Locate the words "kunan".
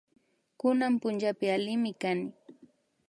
0.59-0.93